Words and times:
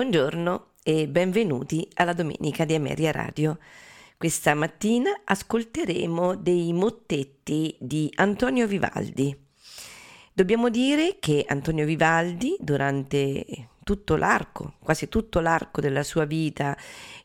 Buongiorno 0.00 0.68
e 0.82 1.08
benvenuti 1.08 1.86
alla 1.96 2.14
Domenica 2.14 2.64
di 2.64 2.74
Ameria 2.74 3.12
Radio. 3.12 3.58
Questa 4.16 4.54
mattina 4.54 5.10
ascolteremo 5.22 6.36
dei 6.36 6.72
mottetti 6.72 7.76
di 7.78 8.10
Antonio 8.14 8.66
Vivaldi. 8.66 9.36
Dobbiamo 10.32 10.70
dire 10.70 11.18
che 11.20 11.44
Antonio 11.46 11.84
Vivaldi, 11.84 12.56
durante 12.60 13.44
tutto 13.84 14.16
l'arco, 14.16 14.76
quasi 14.78 15.10
tutto 15.10 15.40
l'arco 15.40 15.82
della 15.82 16.02
sua 16.02 16.24
vita 16.24 16.74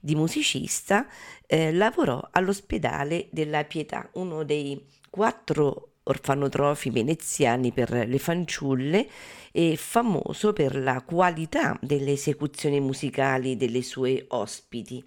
di 0.01 0.13
musicista, 0.13 1.07
eh, 1.47 1.71
lavorò 1.71 2.27
all'ospedale 2.29 3.29
della 3.31 3.63
Pietà, 3.63 4.09
uno 4.15 4.43
dei 4.43 4.85
quattro 5.09 5.91
orfanotrofi 6.05 6.89
veneziani 6.89 7.71
per 7.71 7.91
le 7.91 8.19
fanciulle 8.19 9.07
e 9.51 9.75
famoso 9.77 10.53
per 10.53 10.75
la 10.77 11.01
qualità 11.01 11.77
delle 11.81 12.13
esecuzioni 12.13 12.79
musicali 12.79 13.55
delle 13.55 13.81
sue 13.81 14.25
ospiti 14.29 15.03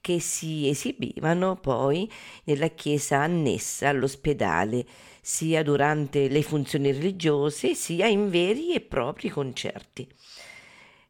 che 0.00 0.20
si 0.20 0.68
esibivano 0.68 1.56
poi 1.56 2.10
nella 2.44 2.68
chiesa 2.68 3.18
annessa 3.18 3.88
all'ospedale, 3.88 4.86
sia 5.20 5.62
durante 5.62 6.28
le 6.28 6.42
funzioni 6.42 6.92
religiose 6.92 7.74
sia 7.74 8.06
in 8.06 8.30
veri 8.30 8.72
e 8.72 8.80
propri 8.80 9.28
concerti. 9.28 10.08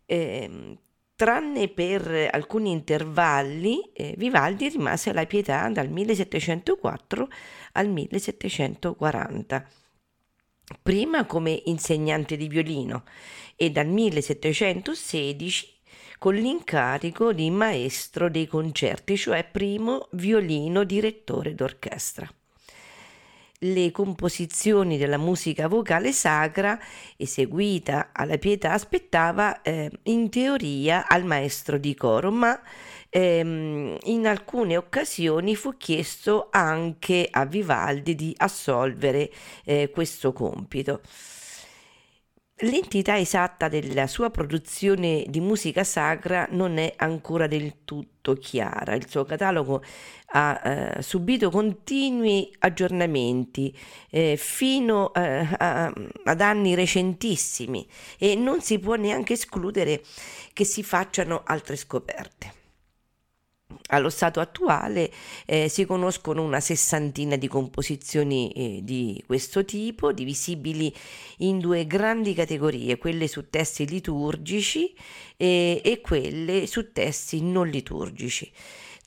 Eh, 0.06 0.78
tranne 1.18 1.66
per 1.66 2.28
alcuni 2.30 2.70
intervalli, 2.70 3.90
eh, 3.92 4.14
Vivaldi 4.16 4.68
rimase 4.68 5.10
alla 5.10 5.26
Pietà 5.26 5.68
dal 5.68 5.90
1704 5.90 7.28
al 7.72 7.88
1740 7.88 9.68
prima 10.80 11.26
come 11.26 11.60
insegnante 11.64 12.36
di 12.36 12.46
violino 12.46 13.02
e 13.56 13.70
dal 13.72 13.88
1716 13.88 15.80
con 16.18 16.36
l'incarico 16.36 17.32
di 17.32 17.50
maestro 17.50 18.30
dei 18.30 18.46
concerti, 18.46 19.16
cioè 19.16 19.42
primo 19.50 20.06
violino 20.12 20.84
direttore 20.84 21.52
d'orchestra 21.52 22.32
le 23.60 23.91
composizioni 23.91 24.98
della 24.98 25.16
musica 25.16 25.66
vocale 25.66 26.12
sacra 26.12 26.78
eseguita 27.16 28.10
alla 28.12 28.38
pietà 28.38 28.72
aspettava 28.72 29.62
eh, 29.62 29.91
in 30.04 30.30
teoria 30.30 31.06
al 31.08 31.24
maestro 31.24 31.78
di 31.78 31.94
coro, 31.94 32.30
ma 32.30 32.60
ehm, 33.08 33.97
in 34.04 34.26
alcune 34.26 34.76
occasioni 34.76 35.56
fu 35.56 35.76
chiesto 35.76 36.48
anche 36.50 37.26
a 37.30 37.44
Vivaldi 37.47 38.14
di 38.14 38.32
assolvere 38.36 39.30
eh, 39.64 39.91
questo 39.91 40.32
compito. 40.32 41.00
L'entità 42.62 43.16
esatta 43.16 43.69
della 43.69 44.08
sua 44.08 44.30
produzione 44.30 45.24
di 45.28 45.38
musica 45.38 45.84
sacra 45.84 46.48
non 46.50 46.76
è 46.78 46.92
ancora 46.96 47.46
del 47.46 47.84
tutto 47.84 48.32
chiara. 48.34 48.96
Il 48.96 49.08
suo 49.08 49.24
catalogo 49.24 49.80
ha 50.32 50.60
eh, 50.64 51.02
subito 51.02 51.50
continui 51.50 52.52
aggiornamenti 52.58 53.72
eh, 54.10 54.34
fino 54.36 55.14
eh, 55.14 55.47
a, 55.56 55.92
ad 56.24 56.41
anni 56.41 56.74
recentissimi 56.74 57.86
e 58.18 58.34
non 58.34 58.60
si 58.60 58.80
può 58.80 58.97
neanche 58.97 59.34
escludere 59.34 60.02
che 60.52 60.64
si 60.64 60.82
facciano 60.82 61.42
altre 61.44 61.76
scoperte. 61.76 62.57
Allo 63.88 64.08
stato 64.08 64.40
attuale 64.40 65.10
eh, 65.44 65.68
si 65.68 65.84
conoscono 65.84 66.42
una 66.42 66.60
sessantina 66.60 67.36
di 67.36 67.48
composizioni 67.48 68.50
eh, 68.52 68.80
di 68.82 69.22
questo 69.26 69.64
tipo, 69.64 70.12
divisibili 70.12 70.94
in 71.38 71.58
due 71.58 71.86
grandi 71.86 72.32
categorie, 72.32 72.96
quelle 72.96 73.28
su 73.28 73.50
testi 73.50 73.86
liturgici 73.86 74.94
eh, 75.36 75.82
e 75.84 76.00
quelle 76.00 76.66
su 76.66 76.92
testi 76.92 77.42
non 77.42 77.68
liturgici. 77.68 78.50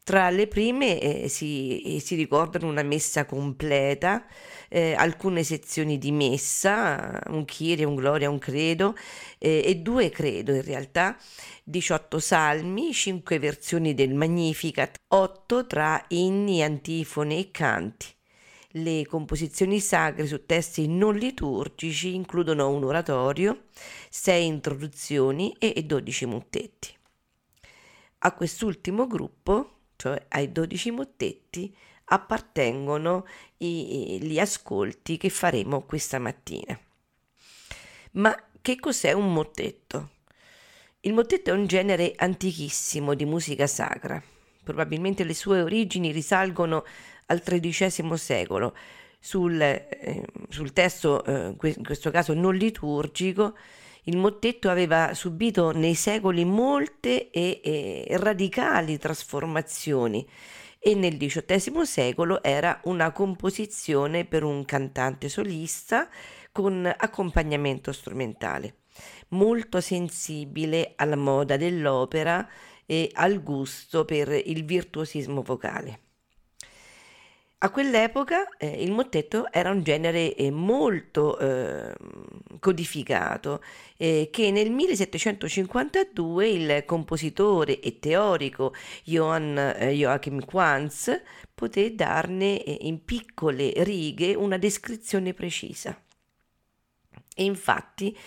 Tra 0.03 0.29
le 0.29 0.47
prime 0.47 0.99
eh, 0.99 1.27
si, 1.27 1.99
si, 2.03 2.15
ricordano 2.15 2.67
una 2.67 2.83
messa 2.83 3.25
completa, 3.25 4.25
eh, 4.73 4.93
alcune 4.93 5.43
sezioni 5.43 5.97
di 5.97 6.13
messa, 6.13 7.21
un 7.27 7.43
Kyrie, 7.43 7.83
un 7.83 7.95
Gloria, 7.95 8.29
un 8.29 8.39
Credo 8.39 8.95
eh, 9.37 9.61
e 9.65 9.75
due 9.75 10.09
Credo 10.09 10.53
in 10.53 10.61
realtà, 10.61 11.17
18 11.65 12.19
salmi, 12.19 12.93
5 12.93 13.37
versioni 13.37 13.93
del 13.93 14.13
Magnificat, 14.13 14.95
8 15.09 15.67
tra 15.67 16.01
inni, 16.09 16.63
antifone 16.63 17.37
e 17.37 17.51
canti. 17.51 18.07
Le 18.75 19.05
composizioni 19.05 19.81
sacre 19.81 20.25
su 20.25 20.45
testi 20.45 20.87
non 20.87 21.17
liturgici 21.17 22.15
includono 22.15 22.69
un 22.69 22.85
oratorio, 22.85 23.63
6 24.09 24.45
introduzioni 24.45 25.53
e 25.59 25.83
12 25.83 26.25
mottetti. 26.25 26.95
A 28.19 28.31
quest'ultimo 28.33 29.07
gruppo 29.07 29.79
cioè 30.01 30.25
ai 30.29 30.51
12 30.51 30.89
mottetti, 30.89 31.75
appartengono 32.11 33.25
i, 33.57 34.19
gli 34.21 34.37
ascolti 34.37 35.17
che 35.17 35.29
faremo 35.29 35.83
questa 35.83 36.19
mattina. 36.19 36.77
Ma 38.13 38.35
che 38.61 38.79
cos'è 38.79 39.13
un 39.13 39.31
mottetto? 39.33 40.09
Il 41.01 41.13
mottetto 41.13 41.49
è 41.49 41.53
un 41.53 41.65
genere 41.67 42.13
antichissimo 42.15 43.13
di 43.13 43.25
musica 43.25 43.65
sacra. 43.65 44.21
Probabilmente 44.63 45.23
le 45.23 45.33
sue 45.33 45.61
origini 45.61 46.11
risalgono 46.11 46.83
al 47.27 47.41
XIII 47.41 48.17
secolo. 48.17 48.75
Sul, 49.23 49.59
eh, 49.61 50.25
sul 50.49 50.73
testo, 50.73 51.23
eh, 51.23 51.55
in 51.75 51.83
questo 51.83 52.11
caso 52.11 52.33
non 52.33 52.55
liturgico, 52.55 53.55
il 54.05 54.17
mottetto 54.17 54.69
aveva 54.69 55.13
subito 55.13 55.71
nei 55.71 55.93
secoli 55.93 56.43
molte 56.43 57.29
e, 57.29 57.61
e 57.63 58.17
radicali 58.17 58.97
trasformazioni 58.97 60.27
e 60.83 60.95
nel 60.95 61.17
XVIII 61.17 61.85
secolo 61.85 62.41
era 62.41 62.81
una 62.85 63.11
composizione 63.11 64.25
per 64.25 64.43
un 64.43 64.65
cantante 64.65 65.29
solista 65.29 66.09
con 66.51 66.91
accompagnamento 66.97 67.91
strumentale, 67.91 68.77
molto 69.29 69.79
sensibile 69.79 70.93
alla 70.95 71.15
moda 71.15 71.55
dell'opera 71.55 72.49
e 72.87 73.11
al 73.13 73.43
gusto 73.43 74.05
per 74.05 74.29
il 74.29 74.65
virtuosismo 74.65 75.43
vocale. 75.43 76.10
A 77.63 77.69
quell'epoca 77.69 78.47
eh, 78.57 78.81
il 78.81 78.91
mottetto 78.91 79.51
era 79.51 79.69
un 79.69 79.83
genere 79.83 80.33
eh, 80.33 80.49
molto 80.49 81.37
eh, 81.37 81.93
codificato 82.59 83.61
che 83.95 84.49
nel 84.51 84.71
1752 84.71 86.49
il 86.49 86.83
compositore 86.85 87.79
e 87.79 87.99
teorico 87.99 88.73
Johann 89.03 89.55
eh, 89.55 89.91
Joachim 89.91 90.43
Quanz 90.43 91.21
poté 91.53 91.93
darne 91.93 92.63
eh, 92.63 92.77
in 92.81 93.05
piccole 93.05 93.71
righe 93.83 94.33
una 94.33 94.57
descrizione 94.57 95.35
precisa. 95.35 95.95
E 97.35 97.43
infatti 97.43 98.17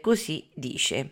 così 0.00 0.48
dice. 0.52 1.10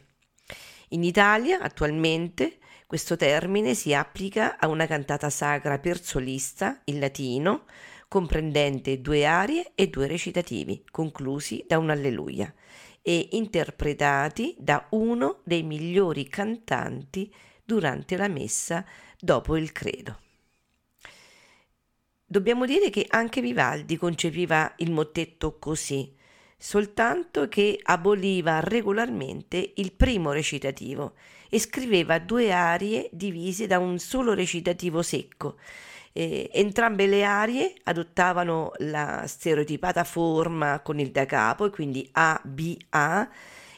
In 0.88 1.04
Italia 1.04 1.60
attualmente 1.60 2.58
questo 2.92 3.16
termine 3.16 3.72
si 3.72 3.94
applica 3.94 4.58
a 4.58 4.68
una 4.68 4.86
cantata 4.86 5.30
sacra 5.30 5.78
per 5.78 5.98
solista 5.98 6.82
in 6.84 7.00
latino 7.00 7.64
comprendente 8.06 9.00
due 9.00 9.24
arie 9.24 9.72
e 9.74 9.88
due 9.88 10.06
recitativi, 10.06 10.84
conclusi 10.90 11.64
da 11.66 11.78
un 11.78 11.88
Alleluia 11.88 12.52
e 13.00 13.28
interpretati 13.30 14.54
da 14.58 14.88
uno 14.90 15.40
dei 15.42 15.62
migliori 15.62 16.28
cantanti 16.28 17.32
durante 17.64 18.18
la 18.18 18.28
messa 18.28 18.84
dopo 19.18 19.56
il 19.56 19.72
credo. 19.72 20.20
Dobbiamo 22.26 22.66
dire 22.66 22.90
che 22.90 23.06
anche 23.08 23.40
Vivaldi 23.40 23.96
concepiva 23.96 24.74
il 24.76 24.90
mottetto 24.90 25.58
così, 25.58 26.14
soltanto 26.58 27.48
che 27.48 27.80
aboliva 27.84 28.60
regolarmente 28.60 29.72
il 29.76 29.92
primo 29.92 30.30
recitativo 30.30 31.14
e 31.54 31.58
scriveva 31.58 32.18
due 32.18 32.50
arie 32.50 33.10
divise 33.12 33.66
da 33.66 33.78
un 33.78 33.98
solo 33.98 34.32
recitativo 34.32 35.02
secco. 35.02 35.58
Eh, 36.14 36.48
entrambe 36.50 37.06
le 37.06 37.24
arie 37.24 37.74
adottavano 37.82 38.72
la 38.78 39.24
stereotipata 39.26 40.02
forma 40.04 40.80
con 40.80 40.98
il 40.98 41.10
da 41.10 41.26
capo, 41.26 41.66
e 41.66 41.70
quindi 41.70 42.08
A, 42.12 42.40
B, 42.42 42.74
A, 42.90 43.28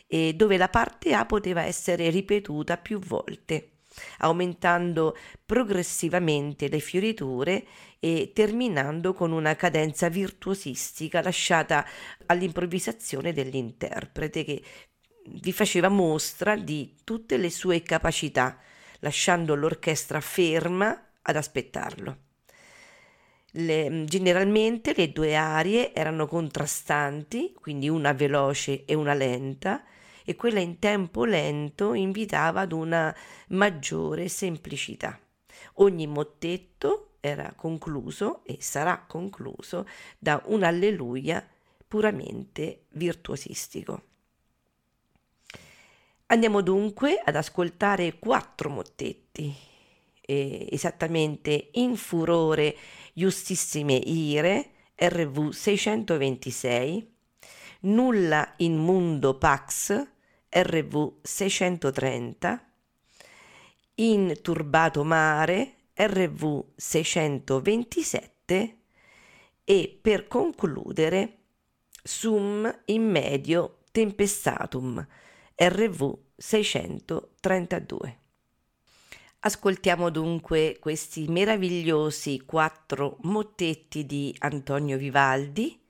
eh, 0.07 0.35
dove 0.35 0.57
la 0.57 0.69
parte 0.69 1.15
A 1.15 1.27
poteva 1.27 1.65
essere 1.65 2.11
ripetuta 2.11 2.77
più 2.77 3.01
volte 3.01 3.71
aumentando 4.19 5.17
progressivamente 5.45 6.69
le 6.69 6.81
fioriture 6.81 7.65
e 8.01 8.33
terminando 8.35 9.15
con 9.15 9.31
una 9.31 9.55
cadenza 9.55 10.09
virtuosistica 10.09 11.23
lasciata 11.23 11.87
all'improvvisazione 12.27 13.33
dell'interprete 13.33 14.43
che 14.43 14.63
vi 15.27 15.53
faceva 15.53 15.89
mostra 15.89 16.57
di 16.57 16.97
tutte 17.05 17.37
le 17.37 17.51
sue 17.51 17.83
capacità, 17.83 18.59
lasciando 19.01 19.55
l'orchestra 19.55 20.21
ferma 20.21 21.11
ad 21.23 21.37
aspettarlo. 21.37 22.19
Le, 23.57 24.05
generalmente 24.05 24.95
le 24.95 25.13
due 25.13 25.37
arie 25.37 25.95
erano 25.95 26.27
contrastanti, 26.27 27.55
quindi 27.59 27.89
una 27.89 28.13
veloce 28.13 28.85
e 28.85 28.95
una 28.95 29.15
lenta, 29.15 29.85
e 30.25 30.35
quella 30.35 30.61
in 30.61 30.79
tempo 30.79 31.25
lento 31.25 31.95
invitava 31.95 32.63
ad 32.63 32.73
una 32.73 33.15
maggiore 33.49 34.29
semplicità. 34.29 35.19
Ogni 35.75 36.07
mottetto 36.07 37.17
era 37.21 37.53
concluso 37.55 38.43
e 38.45 38.59
sarà 38.61 39.05
concluso 39.07 39.87
da 40.19 40.43
un 40.47 40.63
alleluia 40.63 41.47
puramente 41.87 42.87
virtuosistico. 42.91 44.14
Andiamo 46.27 46.63
dunque 46.63 47.21
ad 47.23 47.37
ascoltare 47.37 48.19
quattro 48.19 48.71
mottetti, 48.71 49.55
eh, 50.23 50.67
esattamente 50.71 51.69
In 51.73 51.97
furore 51.97 52.75
giustissime 53.13 53.93
ire, 53.93 54.71
RV 54.97 55.51
626, 55.51 57.13
Nulla 57.81 58.55
in 58.59 58.79
mundo 58.79 59.37
pax, 59.37 60.03
RV 60.49 61.13
630, 61.21 62.71
In 63.97 64.39
turbato 64.41 65.05
mare, 65.05 65.75
RV 65.93 66.65
627 66.75 68.79
e 69.63 69.99
per 70.01 70.27
concludere 70.27 71.37
Sum 72.03 72.81
in 72.87 73.11
medio 73.11 73.81
tempestatum 73.93 75.07
RV 75.57 76.19
632. 76.37 78.19
Ascoltiamo 79.41 80.11
dunque 80.11 80.79
questi 80.81 81.29
meravigliosi 81.29 82.43
quattro 82.45 83.19
mottetti 83.23 84.05
di 84.05 84.35
Antonio 84.41 84.99
Vivaldi. 84.99 85.81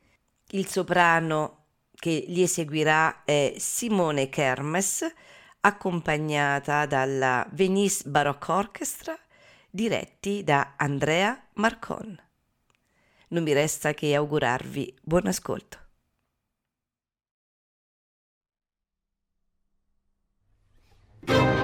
Il 0.50 0.66
soprano 0.66 1.66
che 1.94 2.24
li 2.28 2.42
eseguirà 2.42 3.24
è 3.24 3.54
Simone 3.56 4.28
Kermes, 4.28 5.10
accompagnata 5.60 6.84
dalla 6.84 7.48
Venice 7.52 8.08
Baroque 8.08 8.52
Orchestra 8.52 9.18
diretti 9.70 10.44
da 10.44 10.74
Andrea 10.76 11.42
Marcon. 11.54 12.20
Non 13.28 13.42
mi 13.42 13.54
resta 13.54 13.94
che 13.94 14.14
augurarvi 14.14 14.94
buon 15.02 15.26
ascolto. 15.26 15.83
you. 21.28 21.63